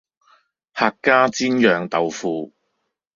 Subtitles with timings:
[0.73, 2.51] 客家煎釀豆腐